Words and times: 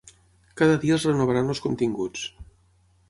Cada 0.61 0.77
dia 0.85 0.95
es 0.95 1.05
renovaran 1.09 1.53
els 1.55 1.61
continguts. 1.67 2.25